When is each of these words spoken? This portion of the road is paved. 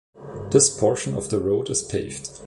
This 0.49 0.75
portion 0.75 1.15
of 1.15 1.29
the 1.29 1.39
road 1.39 1.69
is 1.69 1.83
paved. 1.83 2.31